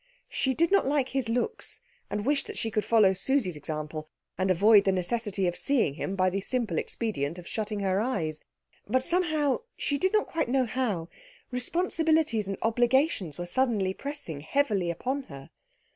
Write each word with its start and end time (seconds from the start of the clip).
She 0.29 0.55
did 0.55 0.71
not 0.71 0.87
like 0.87 1.09
his 1.09 1.29
looks, 1.29 1.79
and 2.09 2.25
wished 2.25 2.47
that 2.47 2.57
she 2.57 2.71
could 2.71 2.83
follow 2.83 3.13
Susie's 3.13 3.55
example 3.55 4.09
and 4.35 4.49
avoid 4.49 4.83
the 4.83 4.91
necessity 4.91 5.45
of 5.45 5.55
seeing 5.55 5.93
him 5.93 6.15
by 6.15 6.31
the 6.31 6.41
simple 6.41 6.79
expedient 6.79 7.37
of 7.37 7.45
shutting 7.47 7.81
her 7.81 8.01
eyes. 8.01 8.43
But 8.87 9.03
somehow, 9.03 9.59
she 9.77 9.99
did 9.99 10.11
not 10.11 10.25
quite 10.25 10.49
know 10.49 10.65
how, 10.65 11.07
responsibilities 11.51 12.47
and 12.47 12.57
obligations 12.63 13.37
were 13.37 13.45
suddenly 13.45 13.93
pressing 13.93 14.41
heavily 14.41 14.89
upon 14.89 15.21
her. 15.27 15.51